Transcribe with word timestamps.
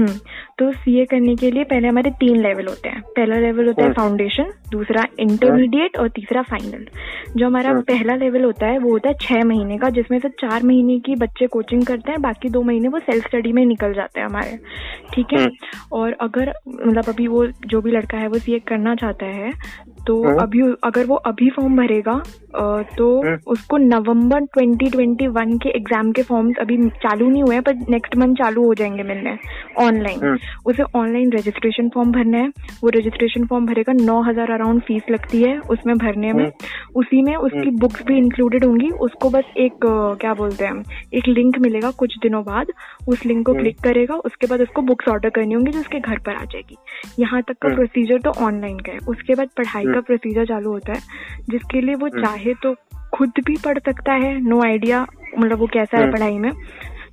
हम्म 0.00 0.18
तो 0.58 0.70
सीए 0.72 1.04
करने 1.04 1.34
के 1.36 1.50
लिए 1.50 1.64
पहले 1.64 1.88
हमारे 1.88 2.10
तीन 2.20 2.36
लेवल 2.36 2.66
होते 2.66 2.88
हैं 2.88 3.00
पहला 3.16 3.38
लेवल 3.38 3.66
होता 3.66 3.84
है। 3.84 3.92
फाउंडेशन 3.92 4.52
दूसरा 4.70 5.04
इंटरमीडिएट 5.20 5.96
और 5.98 6.08
तीसरा 6.08 6.42
फाइनल 6.42 6.86
जो 7.36 7.46
हमारा। 7.46 7.72
पहला 7.80 8.14
लेवल 8.14 8.44
होता 8.44 8.66
है 8.66 8.78
वो 8.78 8.90
होता 8.90 9.08
है 9.08 9.14
छह 9.20 9.44
महीने 9.44 9.78
का 9.78 9.88
जिसमें 9.90 10.18
से 10.18 10.28
चार 10.40 10.62
महीने 10.62 10.98
की 10.98 11.14
बच्चे 11.16 11.46
कोचिंग 11.46 11.84
करते 11.86 12.12
हैं 12.12 12.20
बाकी 12.22 12.48
दो 12.48 12.62
महीने 12.62 12.88
वो 12.88 12.98
सेल्फ 12.98 13.26
स्टडी 13.26 13.52
में 13.52 13.64
निकल 13.66 13.94
जाते 13.94 14.20
हैं 14.20 14.26
हमारे 14.26 14.58
ठीक 15.14 15.32
है 15.32 15.42
हम्म। 15.42 15.96
और 15.98 16.16
अगर 16.20 16.52
मतलब 16.68 17.08
अभी 17.08 17.26
वो 17.26 17.46
जो 17.66 17.80
भी 17.80 17.90
लड़का 17.90 18.18
है 18.18 18.28
वो 18.28 18.38
सीए 18.38 18.58
करना 18.58 18.94
चाहता 18.94 19.26
है 19.26 19.52
तो 20.06 20.22
हम्म। 20.24 20.38
अभी 20.38 20.62
अगर 20.84 21.06
वो 21.06 21.16
अभी 21.26 21.50
फॉर्म 21.50 21.76
भरेगा 21.76 22.22
तो 22.96 23.08
हम्म। 23.22 23.38
उसको 23.46 23.76
नवंबर 23.76 24.44
2021 24.58 25.58
के 25.62 25.68
एग्ज़ाम 25.68 26.10
के 26.12 26.22
फॉर्म्स 26.22 26.56
अभी 26.60 26.76
चालू 26.96 27.28
नहीं 27.30 27.42
हुए 27.42 27.54
हैं 27.54 27.62
पर 27.62 27.74
नेक्स्ट 27.90 28.16
मंथ 28.16 28.34
चालू 28.34 28.64
हो 28.66 28.74
जाएँगे 28.74 29.02
मिलने 29.02 29.36
ऑनलाइन 29.78 30.20
हम्म। 30.20 30.38
उसे 30.66 30.82
ऑनलाइन 30.94 31.32
रजिस्ट्रेशन 31.32 31.88
फॉर्म 31.88 32.12
भरना 32.12 32.38
है 32.38 32.48
वो 32.82 32.90
रजिस्ट्रेशन 32.90 33.46
फॉर्म 33.46 33.66
भरेगा 33.66 33.92
नौ 33.92 34.20
हज़ार 34.22 34.50
अराउंड 34.50 34.82
फ़ीस 34.82 35.10
लगती 35.10 35.42
है 35.42 35.58
उसमें 35.70 35.96
भरने 35.98 36.32
में 36.32 36.50
उसी 36.94 37.22
में 37.22 37.34
उसकी 37.36 37.58
हम्म। 37.58 37.78
बुक्स 37.78 38.02
भी 38.02 38.16
इंक्लूडेड 38.18 38.64
होंगी 38.64 38.90
उसको 39.00 39.30
बस 39.30 39.52
एक 39.56 39.86
क्या 40.20 40.34
बोलते 40.34 40.64
हैं 40.64 40.82
एक 41.14 41.28
लिंक 41.28 41.58
मिलेगा 41.58 41.90
कुछ 41.98 42.16
दिनों 42.18 42.42
बाद 42.44 42.72
उस 43.08 43.24
लिंक 43.26 43.44
को 43.46 43.52
हम्म। 43.52 43.62
क्लिक 43.62 43.80
करेगा 43.80 44.14
उसके 44.24 44.46
बाद 44.46 44.60
उसको 44.60 44.82
बुक्स 44.82 45.08
ऑर्डर 45.08 45.30
करनी 45.30 45.54
होंगी 45.54 45.72
जो 45.72 45.80
उसके 45.80 46.00
घर 46.00 46.18
पर 46.18 46.34
आ 46.34 46.44
जाएगी 46.44 46.76
यहाँ 47.18 47.42
तक 47.42 47.58
का 47.62 47.68
हम्म। 47.68 47.76
प्रोसीजर 47.76 48.20
तो 48.20 48.30
ऑनलाइन 48.44 48.78
का 48.78 48.92
है 48.92 48.98
उसके 49.08 49.34
बाद 49.34 49.48
पढ़ाई 49.56 49.84
का 49.84 49.90
हम्म। 49.90 50.00
प्रोसीजर 50.00 50.46
चालू 50.46 50.70
होता 50.70 50.92
है 50.92 51.00
जिसके 51.50 51.80
लिए 51.80 51.94
वो 51.94 52.06
हम्म। 52.06 52.22
चाहे 52.40 52.54
तो 52.56 52.74
खुद 53.14 53.32
भी 53.46 53.56
पढ़ 53.64 53.78
सकता 53.80 54.12
है 54.14 54.38
नो 54.42 54.62
आइडिया 54.62 55.06
मतलब 55.38 55.58
वो 55.58 55.66
कैसा 55.66 55.96
है 55.96 56.02
हम्म। 56.02 56.12
पढ़ाई 56.12 56.38
में 56.38 56.52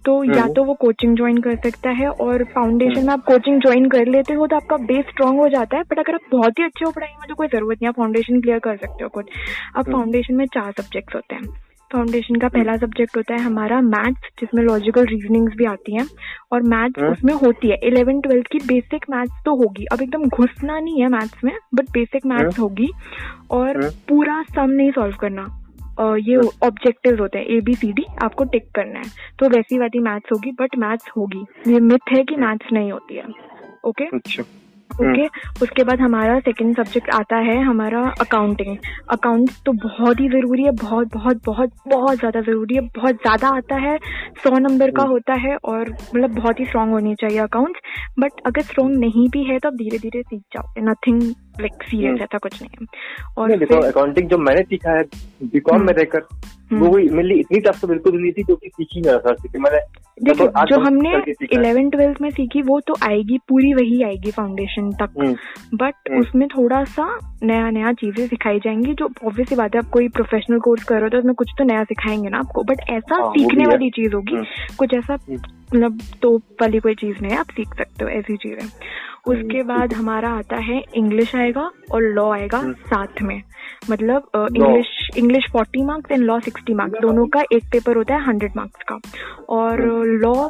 तो 0.05 0.13
या 0.25 0.41
हम्म। 0.41 0.53
तो 0.53 0.63
वो 0.63 0.73
कोचिंग 0.81 1.15
ज्वाइन 1.17 1.37
कर 1.41 1.55
सकता 1.61 1.89
है 1.91 2.07
और 2.21 2.43
फाउंडेशन 2.53 3.05
में 3.05 3.13
आप 3.13 3.23
कोचिंग 3.25 3.61
ज्वाइन 3.61 3.89
कर 3.89 4.07
लेते 4.07 4.33
हो 4.33 4.47
तो 4.47 4.55
आपका 4.55 4.77
बेस 4.85 5.05
स्ट्रांग 5.07 5.39
हो 5.39 5.47
जाता 5.49 5.77
है 5.77 5.83
बट 5.83 5.99
अगर 5.99 6.15
आप 6.15 6.29
बहुत 6.31 6.59
ही 6.59 6.63
अच्छे 6.63 6.85
हो 6.85 6.91
पढ़ाई 6.91 7.11
में 7.11 7.27
तो 7.29 7.35
कोई 7.35 7.47
ज़रूरत 7.47 7.81
नहीं 7.81 7.87
आप 7.87 7.95
फाउंडेशन 7.95 8.41
क्लियर 8.41 8.59
कर 8.59 8.77
सकते 8.77 9.03
हो 9.03 9.09
खुद 9.09 9.25
अब 9.25 9.79
हम्म। 9.79 9.91
फाउंडेशन 9.93 10.35
में 10.35 10.45
चार 10.49 10.71
सब्जेक्ट्स 10.71 11.15
होते 11.15 11.35
हैं 11.35 11.66
फाउंडेशन 11.93 12.35
का 12.35 12.47
पहला 12.47 12.77
सब्जेक्ट 12.77 13.17
होता 13.17 13.33
है 13.33 13.39
हमारा 13.39 13.81
मैथ्स 13.81 14.19
जिसमें 14.39 14.63
लॉजिकल 14.63 15.05
रीजनिंग्स 15.05 15.53
भी 15.55 15.65
आती 15.65 15.95
हैं। 15.95 16.05
और 16.51 16.61
मैथ्स 16.61 16.99
हम्म। 16.99 17.11
उसमें 17.11 17.33
होती 17.33 17.67
है। 17.69 17.77
इलेवन 17.83 18.21
ट्वेल्थ 18.21 18.47
की 18.47 18.57
बेसिक 18.57 19.05
मैथ्स 19.09 19.31
तो 19.45 19.55
होगी। 19.55 19.85
अब 19.85 20.01
एकदम 20.01 20.23
घुसना 20.23 20.79
नहीं 20.79 21.01
है 21.01 21.07
मैथ्स 21.07 21.43
में 21.43 21.53
बट 21.73 21.83
बेसिक 21.91 22.25
मैथ्स 22.25 22.59
होगी। 22.59 22.87
और 23.51 23.77
हम्म। 23.77 23.89
पूरा 24.09 24.43
सम 24.43 24.69
नहीं 24.69 24.91
सॉल्व 24.91 25.15
करना। 25.15 25.63
अ, 25.99 26.15
ये 26.15 26.37
ऑब्जेक्टिव 26.37 27.17
होते 27.19 27.37
हैं। 27.37 27.45
ए 27.45 27.61
बी 27.61 27.73
सी 27.73 27.91
डी 27.91 28.05
आपको 28.23 28.43
टिक 28.43 28.71
करना 28.75 28.99
है। 28.99 29.05
तो 29.39 29.49
वैसी 29.49 29.77
वाली 29.79 29.99
मैथ्स 29.99 30.29
होगी 30.33 30.51
बट 30.51 30.77
मैथ्स 30.77 31.09
होगी। 31.17 31.73
ये 31.73 31.79
मिथ 31.79 32.17
है 32.17 32.23
कि 32.23 32.35
मैथ्स 32.35 32.73
नहीं 32.73 32.91
होती 32.91 33.15
है। 33.15 33.23
ओके 33.83 34.03
अच्छा। 34.03 34.43
ओके 34.91 35.25
उसके 35.61 35.83
बाद 35.83 35.99
हमारा 35.99 36.39
सेकंड 36.39 36.75
सब्जेक्ट 36.77 37.09
आता 37.13 37.37
है 37.41 37.57
हमारा 37.63 38.01
अकाउंटिंग 38.21 38.77
अकाउंट 39.09 39.51
तो 39.65 39.71
बहुत 39.79 40.19
ही 40.19 40.29
ज़रूरी 40.29 40.63
है 40.63 40.71
बहुत 40.73 41.13
बहुत 41.13 41.41
बहुत 41.45 41.71
बहुत 41.87 42.17
ज़्यादा 42.17 42.41
ज़रूरी 42.41 42.75
है 42.75 42.81
बहुत 42.95 43.15
ज़्यादा 43.17 43.49
आता 43.57 43.75
है 43.79 43.97
सौ 44.43 44.57
नंबर 44.59 44.91
का 44.91 45.01
हम्म। 45.01 45.11
होता 45.11 45.33
है 45.41 45.55
और 45.65 45.89
मतलब 45.89 46.35
बहुत 46.35 46.59
ही 46.59 46.65
स्ट्रांग 46.65 46.91
होनी 46.91 47.15
चाहिए 47.15 47.39
अकाउंट्स 47.39 47.79
बट 48.19 48.41
अगर 48.45 48.61
स्ट्रांग 48.63 48.95
नहीं 48.97 49.27
भी 49.29 49.43
है 49.43 49.59
तो 49.59 49.69
आप 49.69 49.75
धीरे 49.75 49.97
धीरे 49.97 50.21
सीख 50.23 50.41
जाओगे 50.53 50.81
नथिंग 50.81 51.21
लाइक 51.61 51.83
सीरियस 51.83 52.09
हम्म। 52.09 52.23
ऐसा 52.23 52.37
कुछ 52.37 52.61
नहीं 52.61 52.69
है 52.81 53.25
और 53.37 53.47
नहीं 53.47 53.59
देखो 53.59 53.81
अकाउंटिंग 53.87 54.29
जो 54.29 54.37
मैंने 54.39 54.61
सीखा 54.63 54.97
है 54.97 55.03
बीकॉम 55.45 55.75
हम्म। 55.75 55.85
में 55.85 55.93
रहकर 55.93 56.27
हम्म। 56.71 56.79
वो 56.79 56.95
भी 56.95 57.09
मेरे 57.09 57.27
लिए 57.27 57.39
इतनी 57.39 57.59
टफ 57.61 57.81
तो 57.81 57.87
बिल्कुल 57.87 58.21
नहीं 58.21 58.31
थी 58.31 58.43
जो 58.43 58.55
कि 58.55 58.69
सीखी 58.69 59.01
मेरा 59.01 59.17
था 59.19 59.33
क्योंकि 59.33 59.59
मैंने 59.59 59.79
देखो 60.23 60.45
तो 60.47 60.65
जो 60.65 60.79
हमने 60.79 61.09
है। 61.09 61.33
इलेवन 61.53 61.89
ट्वेल्थ 61.89 62.21
में 62.21 62.29
सीखी 62.29 62.61
वो 62.61 62.79
तो 62.79 62.95
आएगी 63.03 63.37
पूरी 63.49 63.73
वही 63.73 64.01
आएगी 64.03 64.31
फाउंडेशन 64.31 64.91
तक 64.91 65.09
हम्म, 65.19 65.35
बट 65.73 65.93
हम्म। 66.09 66.19
उसमें 66.21 66.47
थोड़ा 66.47 66.83
सा 66.83 67.07
नया 67.43 67.69
नया 67.69 67.91
चीज़ें 67.93 68.27
सिखाई 68.27 68.59
जाएँगी 68.59 68.93
जो 68.93 69.09
ऑब्वियसली 69.25 69.57
बात 69.57 69.75
है 69.75 69.81
आप 69.81 69.89
कोई 69.89 70.07
प्रोफेशनल 70.09 70.59
कोर्स 70.59 70.83
कर 70.83 70.95
रहे 70.95 71.03
हो 71.03 71.09
तो 71.09 71.17
उसमें 71.17 71.33
कुछ 71.35 71.51
तो 71.57 71.63
नया 71.63 71.83
सिखाएँगे 71.83 72.29
ना 72.29 72.39
आपको 72.39 72.63
बट 72.63 72.79
ऐसा 72.89 73.15
हाँ, 73.15 73.23
वो 73.23 73.33
सीखने 73.33 73.65
वाली 73.65 73.89
चीज़ 73.89 74.15
होगी 74.15 74.35
हम्म। 74.35 74.75
कुछ 74.77 74.93
ऐसा 74.93 75.13
हम्म। 75.13 75.35
मतलब 75.35 75.99
तो 76.21 76.37
वाली 76.61 76.79
कोई 76.79 76.95
चीज़ 76.95 77.21
नहीं 77.21 77.31
है 77.31 77.37
आप 77.37 77.49
सीख 77.51 77.75
सकते 77.77 78.03
हो 78.03 78.09
ऐसी 78.09 78.37
चीज़ें 78.37 78.65
उसके 79.27 79.57
हम्म, 79.57 79.67
बाद 79.67 79.93
हमारा 79.93 80.29
आता 80.29 80.55
है 80.55 80.83
इंग्लिश 80.95 81.35
आएगा 81.35 81.69
और 81.91 82.01
लॉ 82.03 82.29
आएगा 82.31 82.57
हम्म। 82.57 82.73
साथ 82.73 83.21
में 83.21 83.41
मतलब 83.91 84.29
English 84.35 84.87
English 85.17 85.49
forty 85.51 85.83
marks 85.83 86.11
and 86.11 86.23
law 86.23 86.39
sixty 86.39 86.73
marks 86.73 86.99
दोनों 87.01 87.25
का 87.27 87.41
एक 87.53 87.63
पेपर 87.63 87.97
होता 87.97 88.15
है 88.15 88.25
हंड्रेड 88.25 88.51
मार्क्स 88.57 88.83
का। 88.91 88.99
और 89.49 89.81
हम्म। 89.81 90.17
लॉ 90.17 90.49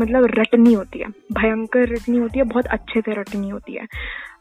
मतलब 0.00 0.26
रटनी 0.30 0.72
होती 0.72 0.98
है 0.98 1.06
भयंकर 1.32 1.88
रटनी 1.88 2.18
होती 2.18 2.38
है 2.38 2.44
बहुत 2.44 2.66
अच्छे 2.66 3.00
से 3.00 3.12
रटनी 3.12 3.48
होती 3.48 3.72
है। 3.72 3.86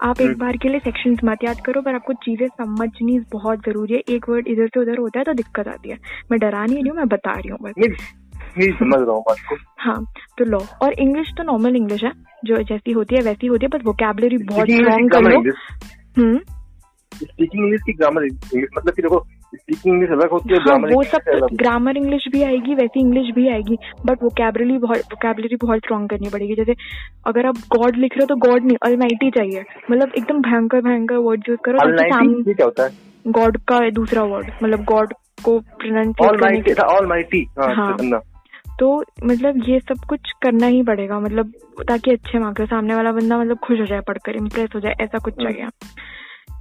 आप 0.03 0.21
एक 0.21 0.27
हम्म। 0.27 0.39
बार 0.39 0.57
के 0.57 0.69
लिए 0.69 0.79
सेक्शंस 0.79 1.19
मत 1.25 1.43
याद 1.43 1.61
करो 1.65 1.81
पर 1.81 1.95
आपको 1.95 2.13
चीज़ें 2.13 2.47
समझनी 2.47 3.19
बहुत 3.31 3.59
ज़रूरी 3.59 3.93
है। 3.93 3.99
एक 4.15 4.29
वर्ड 4.29 4.47
इधर 4.47 4.67
से 4.67 4.79
उधर 4.79 4.97
होता 4.97 5.19
है 5.19 5.25
तो 5.25 5.33
दिक्कत 5.33 5.67
आती 5.67 5.89
है। 5.89 5.97
मैं 6.31 6.39
डरा 6.39 6.65
नहीं 6.65 6.75
रही 6.75 6.89
हूँ 6.89 6.97
मैं 6.97 7.07
बता 7.07 7.31
रही 7.31 7.49
हूँ 7.49 7.59
बस। 7.61 7.73
समझ 8.59 8.99
रहा 8.99 9.11
हूँ 9.11 9.21
बात 9.21 9.37
को। 9.49 9.55
हाँ 9.79 10.03
तो 10.37 10.45
लॉ 10.45 10.59
और 10.81 10.93
इंग्लिश 10.93 11.31
तो 11.37 11.43
नॉर्मल 11.43 11.75
इंग्लिश 11.75 12.03
है 12.03 12.11
जो 12.45 12.61
जैसी 12.63 12.91
होती 12.91 13.15
है 13.15 13.21
वैसी 13.21 13.47
होती 13.47 13.65
है 13.65 13.77
बस 13.77 13.85
वोकेबलरी 13.85 14.37
बहुत 14.37 14.69
स्ट्रॉन्ग 14.69 15.11
कर 15.11 15.21
लो। 15.21 15.39
हम्म? 16.17 16.39
स्पीकिंग 17.11 17.63
इंग्लिश 17.63 17.81
की 17.85 17.93
ग्रामर 17.93 18.23
इंग्लिश 18.23 18.69
मतलब 18.77 18.93
कि 18.93 19.01
देखो 19.01 19.25
स्पीकिंग 19.55 19.93
इंग्लिश 19.93 20.11
अलग 20.11 20.29
होती 20.29 20.53
है 20.53 20.59
हाँ 20.59 20.77
वो 20.77 21.03
सब 21.03 21.47
ग्रामर 21.53 21.97
इंग्लिश 21.97 22.27
भी 22.31 22.43
आएगी 22.43 22.75
वैसी 22.75 22.99
इंग्लिश 22.99 23.35
भी 23.35 23.49
आएगी 23.49 23.77
बट 24.05 24.23
वोकेबलरी 24.23 24.77
बहुत 24.77 24.97
वोकेबलरी 24.97 25.55
बहुत 25.55 25.77
स्ट्रॉन्ग 25.77 26.09
करनी 26.09 26.29
पड़ेगी 26.29 26.55
जैसे 26.55 26.75
अगर 27.25 27.45
आप 27.45 27.57
गॉड 27.57 27.95
लिख 27.95 28.17
रहे 28.17 28.23
हो 28.23 28.35
तो 28.35 28.49
गॉड 28.49 28.63
नहीं 28.63 28.77
अलमाइटी 28.83 29.31
चाहिए 29.31 29.65
मतलब 29.91 30.11
एकदम 30.17 30.41
भयंकर 30.41 30.81
भयंकर 30.81 31.15
वर्ड 31.15 31.43
यूज़ 31.49 31.59
करो 31.65 31.79
है 31.79 32.53
क्या 32.53 32.65
होता 32.65 32.83
है 32.83 32.89
गॉड 33.27 33.57
का 33.57 33.89
दूसरा 33.89 34.23
वर्ड 34.23 34.51
मतलब 34.63 34.83
गॉड 34.83 35.13
को 35.45 35.59
माइटी 37.07 37.47
हाँ 37.59 37.75
हाँ। 37.75 37.97
अन्ना। 37.99 38.17
तो 38.79 39.03
मतलब 39.23 39.63
ये 39.69 39.79
सब 39.79 39.97
कुछ 40.09 40.19
करना 40.41 40.67
ही 40.67 40.83
पड़ेगा 40.83 41.19
मतलब 41.19 41.53
ताकि 41.89 42.11
अच्छे 42.11 42.39
मार्क्स 42.39 42.69
सामने 42.69 42.95
वाला 42.95 43.11
बंदा 43.11 43.37
मतलब 43.37 43.57
खुश 43.57 43.79
हो 43.79 43.85
जाए 43.85 43.99
पढ़कर 43.99 44.35
इम्प्रेस 44.35 44.69
हो 44.75 44.79
जाए 44.79 44.95
ऐसा 45.01 45.17
कुछ 45.17 45.33
हम्म। 45.39 45.51
चाहिए 45.51 45.67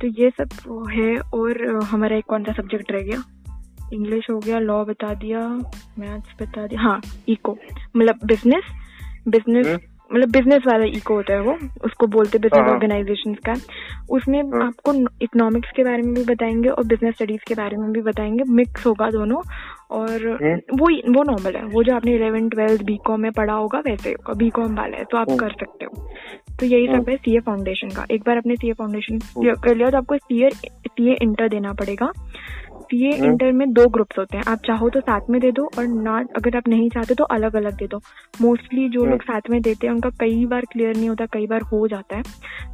तो 0.01 0.07
ये 0.07 0.31
सब 0.31 0.49
वो 0.67 0.85
है 0.87 1.17
और 1.35 1.65
हमारा 1.85 2.17
एक 2.17 2.25
कौन 2.25 2.45
सा 2.45 2.53
सब्जेक्ट 2.53 2.93
रह 2.93 3.03
गया 3.03 3.23
इंग्लिश 3.93 4.31
हो 4.31 4.39
गया 4.39 4.59
लॉ 4.59 4.85
बता 4.85 5.13
दिया 5.15 5.49
मैथ्स 5.99 6.35
बता 6.43 6.67
दिया 6.67 6.81
हाँ 6.81 7.01
इको 7.29 7.57
मतलब 7.97 8.27
बिज़नेस 8.27 8.65
बिज़नेस 9.29 9.67
हम्म। 9.67 9.79
मतलब 10.11 10.31
बिज़नेस 10.31 10.63
वाला 10.67 10.85
इको 10.85 11.15
होता 11.15 11.33
है 11.33 11.41
वो 11.41 11.57
उसको 11.85 12.07
बोलते 12.07 12.39
बिज़नेस 12.39 12.63
हाँ। 12.63 12.73
ऑर्गेनाइजेशन 12.73 13.35
का 13.47 13.55
उसमें 14.11 14.43
हाँ। 14.43 14.67
आपको 14.67 14.93
इकोनॉमिक्स 15.23 15.71
के 15.77 15.85
बारे 15.85 16.03
में 16.03 16.15
भी 16.15 16.25
बताएँगे 16.25 16.69
और 16.69 16.85
बिज़नेस 16.85 17.15
स्टडीज़ 17.15 17.45
के 17.49 17.55
बारे 17.55 17.77
में 17.77 17.91
भी 17.93 18.03
बताएँगे 18.03 18.45
मिक्स 18.51 18.87
होगा 18.87 19.11
दोनों 19.11 19.41
और 19.91 20.27
हम्म। 20.43 20.79
वो 20.79 20.91
वो 21.15 21.23
नॉर्मल 21.23 21.57
है 21.57 21.65
वो 21.65 21.83
जो 21.83 21.95
आपने 21.95 22.15
इलेवन 22.15 22.49
ट्वेल्थ 22.49 22.83
बी 22.83 22.97
कॉम 23.07 23.21
में 23.21 23.31
पढ़ा 23.33 23.55
होगा 23.55 23.79
वैसे 23.79 24.11
होगा 24.11 24.35
बी 24.35 24.51
कॉम 24.51 24.77
वाला 24.77 24.97
है 24.97 25.05
तो 25.05 25.17
आप 25.17 25.31
हम्म। 25.31 25.39
कर 25.39 25.57
सकते 25.61 25.85
हो 25.85 26.07
तो 26.61 26.67
यही 26.67 26.87
सब 26.87 26.93
हम्म। 26.93 27.11
है 27.11 27.17
सीए 27.17 27.41
फाउंडेशन 27.41 27.89
का। 27.89 28.07
एक 28.11 28.23
बार 28.27 28.37
अपने 28.37 28.57
सीए 28.57 28.73
फाउंडेशन 28.73 29.19
कर 29.39 29.77
लिया 29.77 29.91
तो 29.91 29.97
आपको 29.97 30.17
सीए 30.17 30.51
सीए 30.51 31.17
इंटर 31.23 31.49
देना 31.49 31.73
पड़ेगा। 31.73 32.13
हम्म। 32.93 33.25
इंटर 33.25 33.53
में 33.53 33.73
दो 33.73 33.87
ग्रुप्स 33.89 34.19
होते 34.19 34.37
हैं। 34.37 34.45
आप 34.49 34.59
चाहो 34.67 34.89
तो 34.91 35.01
साथ 35.01 35.31
में 35.31 35.41
दे 35.41 35.51
दो 35.53 35.65
और 35.79 35.87
नॉट 35.87 36.37
अगर 36.37 36.57
आप 36.57 36.69
नहीं 36.69 36.89
चाहते 36.91 37.15
तो 37.15 37.25
अलग 37.27 37.57
अलग 37.57 37.77
दे 37.77 37.87
दो। 37.87 38.01
मोस्टली 38.43 38.89
जो 38.89 39.01
हम्म। 39.01 39.11
लोग 39.11 39.23
साथ 39.23 39.51
में 39.51 39.61
देते 39.63 39.87
हैं 39.87 39.95
उनका 39.95 40.11
कई 40.21 40.45
बार 40.47 40.65
क्लियर 40.73 40.97
नहीं 40.97 41.09
होता 41.09 41.27
कई 41.27 41.47
बार 41.47 41.63
हो 41.63 41.87
जाता 41.89 42.17
है। 42.17 42.23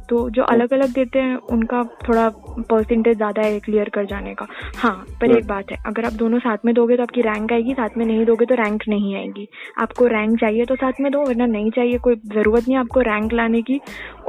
तो 0.09 0.29
जो 0.29 0.43
अलग 0.43 0.73
अलग 0.73 0.93
देते 0.93 1.19
हैं 1.19 1.35
उनका 1.51 1.81
थोड़ा 2.07 2.27
परसेंटेज 2.69 3.15
ज़्यादा 3.17 3.41
है 3.41 3.59
क्लियर 3.59 3.89
कर 3.89 4.05
जाने 4.05 4.33
का। 4.33 4.47
हाँ 4.77 4.93
पर 5.21 5.27
हम्म। 5.27 5.37
एक 5.37 5.47
बात 5.47 5.71
है 5.71 5.77
अगर 5.85 6.05
आप 6.05 6.13
दोनों 6.13 6.39
साथ 6.39 6.65
में 6.65 6.73
दोगे 6.75 6.97
तो 6.97 7.03
आपकी 7.03 7.21
रैंक 7.21 7.53
आएगी 7.53 7.73
साथ 7.73 7.97
में 7.97 8.05
नहीं 8.05 8.25
दोगे 8.25 8.45
तो 8.45 8.55
रैंक 8.55 8.83
नहीं 8.89 9.15
आएगी। 9.15 9.47
आपको 9.79 10.07
रैंक 10.07 10.39
चाहिए 10.39 10.65
तो 10.65 10.75
साथ 10.75 11.01
में 11.01 11.11
दो 11.11 11.25
वरना 11.25 11.45
नहीं 11.47 11.71
चाहिए 11.71 11.97
कोई 11.97 12.15
ज़रूरत 12.27 12.67
नहीं 12.67 12.77
आपको 12.77 13.01
रैंक 13.01 13.33
लाने 13.33 13.61
की 13.61 13.79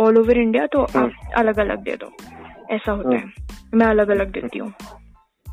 ऑल 0.00 0.18
ओवर 0.18 0.38
इंडिया 0.38 0.66
तो 0.66 0.82
आप 0.82 1.32
अलग 1.36 1.58
अलग 1.58 1.82
दे 1.82 1.96
दो। 1.96 2.12
ऐसा 2.70 2.92
होता 2.92 3.16
है। 3.16 3.24
मैं 3.74 3.86
अलग 3.86 4.08
अलग 4.08 4.30
देती 4.32 4.58
हूँ। 4.58 4.72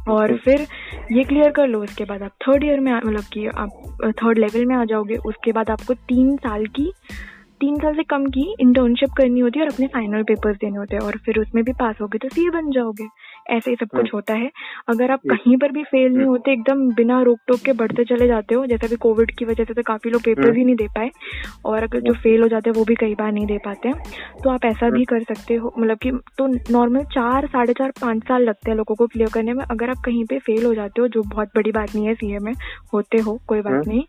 और। 0.09 0.37
फिर 0.37 0.67
ये 1.11 1.23
क्लियर 1.23 1.51
कर 1.51 1.67
लो 1.67 1.83
उसके 1.83 2.05
बाद 2.05 2.23
आप 2.23 2.31
थर्ड 2.47 2.63
ईयर 2.63 2.79
में 2.79 2.93
मतलब 2.93 3.23
कि 3.33 3.47
आप 3.47 3.69
थर्ड 4.23 4.37
लेवल 4.37 4.65
में 4.65 4.75
आ 4.75 4.85
जाओगे 4.85 5.15
उसके 5.15 5.51
बाद 5.51 5.69
आपको 5.69 5.93
तीन 5.93 6.37
साल 6.37 6.65
की 6.65 6.91
तीन 7.59 7.75
साल 7.75 7.93
से 7.93 8.03
कम 8.03 8.25
की 8.25 8.55
इंटर्नशिप 8.59 9.09
करनी 9.17 9.39
होती 9.39 9.59
है 9.59 9.65
और 9.65 9.71
अपने 9.71 9.87
फाइनल 9.87 10.23
पेपर्स 10.23 10.57
देने 10.57 10.77
होते 10.77 10.95
हैं 10.95 11.03
और 11.03 11.17
फिर 11.17 11.39
उसमें 11.39 11.63
भी 11.63 11.73
पास 11.73 11.95
होगे 12.01 12.17
तो 12.17 12.29
सीए 12.29 12.49
बन 12.49 12.71
जाओगे 12.71 13.07
ऐसे 13.49 13.69
ही 13.69 13.75
सब 13.75 13.87
कुछ 13.87 13.99
हम्म। 13.99 14.09
होता 14.13 14.33
है 14.33 14.49
अगर 14.89 15.11
आप 15.11 15.19
हम्म। 15.25 15.35
कहीं 15.35 15.57
पर 15.57 15.71
भी 15.71 15.83
फेल 15.83 16.07
नहीं 16.07 16.17
हम्म। 16.17 16.29
होते 16.29 16.51
एकदम 16.51 16.87
बिना 16.93 17.21
रोक 17.21 17.39
टोक 17.47 17.59
के 17.59 17.73
बढ़ते 17.73 18.03
चले 18.03 18.27
जाते 18.27 18.55
हो 18.55 18.65
जैसे 18.65 18.87
अभी 18.87 18.95
कोविड 18.95 19.31
की 19.31 19.45
वजह 19.45 19.63
से 19.63 19.73
तो 19.73 19.81
काफ़ी 19.81 20.11
लोग 20.11 20.21
पेपर 20.21 20.43
हम्म। 20.43 20.57
ही 20.57 20.63
नहीं 20.63 20.75
दे 20.75 20.87
पाए 20.87 21.09
और 21.65 21.83
अगर 21.83 21.99
जो। 21.99 22.13
फेल 22.13 22.41
हो 22.41 22.47
जाते 22.47 22.69
हैं 22.69 22.77
वो 22.77 22.83
भी 22.85 22.95
कई 22.95 23.13
बार 23.15 23.31
नहीं 23.31 23.45
दे 23.45 23.57
पाते 23.57 23.89
हैं 23.89 24.03
तो 24.43 24.49
आप 24.49 24.65
ऐसा 24.65 24.89
भी 24.89 25.05
कर 25.05 25.23
सकते 25.23 25.55
हो 25.55 25.73
मतलब 25.77 25.97
कि 25.97 26.11
तो 26.37 26.47
नॉर्मल 26.71 27.03
चार 27.03 27.47
साढ़े 27.47 27.73
चार 27.73 27.91
पाँच 28.01 28.23
साल 28.23 28.43
लगते 28.43 28.71
हैं 28.71 28.77
लोगों 28.77 28.95
को 28.95 29.07
क्लियर 29.07 29.29
करने 29.33 29.53
में 29.53 29.63
अगर 29.65 29.89
आप 29.89 30.01
कहीं 30.05 30.25
पे 30.25 30.39
फेल 30.39 30.65
हो 30.65 30.73
जाते 30.73 31.01
हो 31.01 31.07
जो 31.07 31.23
बहुत 31.23 31.47
बड़ी 31.55 31.71
बात 31.71 31.95
नहीं 31.95 32.05
है 32.07 32.13
सीए 32.13 32.39
में 32.39 32.53
होते 32.93 33.17
हो 33.17 33.39
कोई 33.47 33.61
बात। 33.61 33.87
नहीं 33.87 34.03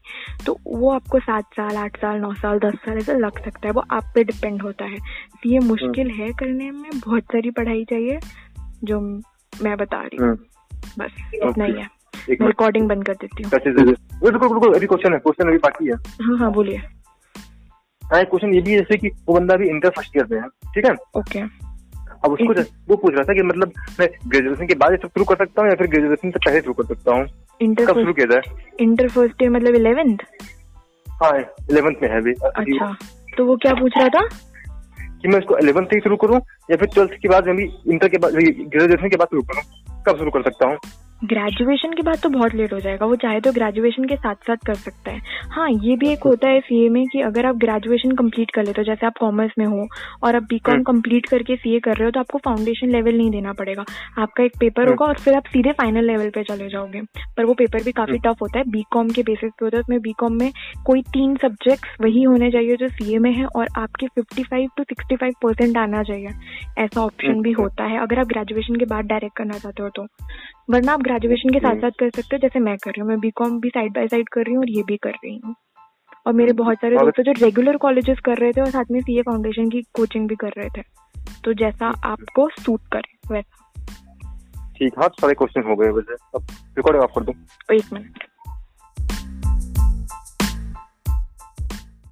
तो 0.47 0.59
वो 0.67 0.91
आपको 0.91 1.19
सात 1.21 1.45
साल 1.57 1.77
आठ 1.77 1.97
साल 1.97 2.19
नौ 2.21 2.33
साल 2.35 2.59
दस 2.59 2.75
साल 2.75 2.99
ऐसा 2.99 3.13
लग 3.13 3.39
सकता 3.45 3.69
है 3.69 3.73
वो 3.73 3.85
आप 3.91 4.13
पे 4.15 4.25
डिपेंड 4.25 4.63
होता 4.63 4.85
है 4.85 4.97
सीए 5.35 5.59
मुश्किल 5.59 6.11
है 6.11 6.31
करने 6.33 6.71
में 6.71 6.91
बहुत 7.07 7.23
सारी 7.23 7.51
पढ़ाई 7.51 7.85
चाहिए 7.85 8.19
जो 8.85 9.01
मैं 9.63 9.77
बता 9.77 10.03
रही 10.03 10.17
हूँ। 10.17 10.29
हम्म। 10.29 10.39
बस 10.99 11.11
इतना 11.35 11.65
ही 11.65 11.73
है। 11.73 12.03
मैं 12.31 12.47
रिकॉर्डिंग 12.47 12.89
बंद 12.89 13.07
कर 13.07 13.13
देती 13.13 13.43
हूँ। 13.43 13.51
अभी 14.75 14.87
क्वेश्चन 14.87 15.13
है। 15.13 15.19
क्वेश्चन 15.19 15.49
अभी 15.49 15.59
बाकी 15.59 15.87
है। 15.87 15.95
हाँ 15.95 16.39
हाँ 16.39 16.53
बोलिए। 16.53 16.77
हाँ 16.77 18.25
क्वेश्चन 18.25 18.55
ये 18.55 18.61
भी 18.61 18.73
है 18.73 18.79
जैसे 18.79 18.97
कि 18.97 19.09
वो 19.09 19.35
बंदा 19.35 19.55
अभी 19.55 19.69
इंटर 19.69 19.91
फ़र्स्ट 19.91 20.17
ईयर 20.17 20.27
में 20.31 20.41
है 20.41 20.49
ठीक 20.49 20.85
है? 20.85 20.93
ओके 20.93 21.63
अब 22.25 22.33
उसको 22.33 22.63
वो 22.63 22.97
पूछ 22.97 23.15
रहा 23.15 23.23
था 23.23 23.35
कि 23.35 23.43
मतलब 23.43 23.73
मैं 24.01 24.09
ग्रेजुएशन 24.29 24.67
के 24.67 24.75
बाद 24.75 24.97
शुरू 24.97 25.25
कर 25.25 25.37
सकता 25.37 25.63
हूँ 25.63 25.69
या 25.69 25.75
फिर 25.75 25.87
ग्रेजुएशन 25.87 26.31
से 26.31 26.39
पहले 26.39 26.61
शुरू 26.61 26.73
कर 26.73 26.85
सकता 26.85 27.15
हूँ? 27.15 27.27
इंटर 27.61 27.87
कब 27.87 27.95
शुरू 27.95 28.13
किया 28.13 28.27
जाए? 28.27 28.41
इंटर 28.81 29.09
फ़र्स्ट 29.09 29.43
ईयर 29.43 29.51
मतलब 29.51 29.75
इलेवेंथ 29.75 30.19
हाँ 31.09 31.39
इलेवेंथ 31.71 31.95
में 32.03 32.09
है 32.11 32.17
अभी। 32.17 32.33
अच्छा 32.33 32.97
तो 33.37 33.45
वो 33.45 33.57
क्या 33.57 33.75
पूछ 33.75 33.93
रहा 33.99 34.09
था? 34.09 34.29
कि 35.23 35.29
मैं 35.29 35.39
इसको 35.39 35.59
इलेवंथ 35.59 35.87
ही 35.87 36.01
शुरू 36.01 36.17
करूँ 36.17 36.41
या 36.71 36.77
फिर 36.77 36.89
ट्वेल्थ 36.89 37.13
के 37.13 37.29
बाद 37.29 37.49
इंटर 37.49 38.09
के 38.09 38.19
बाद 38.19 38.33
ग्रेजुएशन 38.33 39.09
के 39.09 39.17
बाद 39.17 39.27
शुरू 39.27 39.43
करूँ? 39.43 39.63
कब 40.09 40.19
शुरू 40.19 40.31
कर 40.31 40.43
सकता 40.43 40.67
हूँ? 40.67 40.79
ग्रेजुएशन 41.25 41.93
के 41.93 42.03
बाद 42.03 42.23
तो 42.23 42.29
बहुत 42.29 42.55
लेट 42.55 42.73
हो 42.73 42.81
जाएगा। 42.81 43.07
वो 43.07 43.17
चाहे 43.17 43.41
तो 43.41 43.53
ग्रेजुएशन 43.53 44.05
के 44.05 44.17
साथ 44.17 44.35
साथ 44.35 44.57
कर 44.57 44.75
सकता 44.75 45.11
है। 45.11 45.21
हाँ 45.51 45.71
ये 45.71 45.97
भी 45.97 46.09
एक 46.09 46.23
होता 46.25 46.49
है 46.49 46.61
सीए 46.61 46.89
में 46.89 47.07
कि 47.07 47.21
अगर 47.21 47.47
आप 47.47 47.57
ग्रेजुएशन 47.57 48.11
कंप्लीट 48.11 48.51
कर 48.51 48.65
लेते 48.65 48.81
हो 48.81 48.85
जैसे 48.85 49.07
आप 49.07 49.13
कॉमर्स 49.21 49.53
में 49.59 49.67
हो 49.67 49.87
और 50.23 50.37
आप 50.37 50.43
बीकॉम 50.43 50.75
हम्म। 50.75 50.85
कंप्लीट 50.85 51.27
करके 51.27 51.57
सीए 51.57 51.81
कर 51.81 51.95
रहे 51.95 52.05
हो 52.05 52.11
तो 52.11 52.21
आपको 52.21 52.39
फाउंडेशन 52.39 52.91
लेवल 52.91 53.17
नहीं 53.17 53.31
देना 53.31 53.53
पड़ेगा। 53.53 53.85
आपका 54.19 54.45
एक 54.45 54.53
पेपर 54.61 54.83
हम्म। 54.83 54.93
होगा 54.93 55.07
और 55.07 55.15
फिर 55.15 55.35
आप 55.35 55.43
सीधे 55.47 55.73
फाइनल 55.73 56.05
लेवल 56.05 56.31
पे 56.31 56.43
चले 56.43 56.69
जाओगे। 56.69 57.01
पर 57.37 57.45
वो 57.45 57.55
पेपर 57.55 57.83
भी 57.83 57.93
काफ़ी 57.93 58.17
हम्म। 58.17 58.33
टफ 58.33 58.43
होता 58.43 58.59
है। 58.59 58.65
बीकॉम 58.69 59.09
के 59.09 59.23
बेसिस 59.23 59.51
पे 59.51 59.65
होता 59.65 59.77
है। 59.77 59.81
उसमें 59.81 60.01
बीकॉम 60.01 60.33
में 60.33 60.53
कोई 60.87 61.03
तीन 61.03 61.37
सब्जेक्ट्स 61.37 61.97
वही 62.01 62.23
होने 62.23 62.51
चाहिए 62.51 62.77
जो 62.77 62.89
सीए 62.89 63.19
में 63.19 63.33
है 63.33 63.47
और 63.57 63.67
आपके 63.79 64.07
55 64.07 64.69
टू 64.77 64.85
65 64.85 65.35
परसेंट 65.43 65.77
आना 65.77 66.03
चाहिए। 66.03 66.29
ऐसा 66.79 67.01
ऑप्शन 67.01 67.43
भी 67.43 67.53
हम्म। 67.53 67.63
होता 67.63 67.85
है। 67.85 68.03
अगर 68.03 68.19
आप 68.19 68.27
ग्रेजुएशन 68.27 68.77
के 68.77 68.85
बाद 68.85 69.05
डायरेक्ट 69.05 69.37
करना 69.37 69.59
चाहते 69.59 69.83
हो 69.83 69.89
तो। 69.89 70.07
वरना 70.71 70.93
आप 70.93 71.03
ग्रेजुएशन 71.03 71.49
के 71.49 71.59
साथ। 71.59 71.77
साथ 71.77 71.91
कर 71.91 72.11
सकते 72.11 72.37
हो 72.37 72.39
जैसे 72.39 72.59
मैं 72.59 72.77
कर 72.79 72.91
रही 72.91 73.01
हूँ 73.01 73.09
मैं 73.09 73.21
बी 73.21 73.31
कॉम 73.31 73.61
भी 73.61 73.69
साइड 73.69 73.93
बाई 73.93 74.09
साइड 74.09 74.29
कर 74.29 74.41
रही 74.41 74.55
हूँ 74.55 74.63
और 74.63 74.71
ये 74.71 74.83
भी 74.83 74.97
कर 74.97 75.11
रही 75.11 75.41
हूँ। 75.45 75.55
और 76.27 76.33
मेरे 76.33 76.53
बहुत 76.53 76.77
सारे 76.77 76.97
दोस्त 76.97 77.21
जो 77.21 77.33
रेगुलर 77.33 77.77
कॉलेजेस 77.77 78.19
कर 78.25 78.37
रहे 78.37 78.53
थे 78.53 78.61
और 78.61 78.71
साथ 78.71 78.85
में 78.91 79.01
सीए 79.01 79.23
फाउंडेशन 79.23 79.69
की 79.71 79.83
कोचिंग 79.95 80.29
भी 80.29 80.35
कर 80.35 80.53
रहे 80.59 80.69
थे। 80.69 80.83
तो 81.45 81.53
जैसा 81.53 81.87
आपको 82.05 82.49
सूट 82.61 82.81
करे 82.93 83.35
वैसा। 83.35 83.59
ठीक 84.79 84.99
हाँ 84.99 85.09
सारे 85.09 85.35
क्वेश्चन 85.35 85.63
हो 85.63 85.77
गए 85.77 85.89
वैसे। 85.89 86.15
अब 86.35 86.47
रिकॉर्डिंग 86.51 87.05
ऑफ़ 87.05 87.11
कर 87.11 87.25
दूँ। 87.25 87.35
एक 87.77 87.93
मिनट 87.93 88.25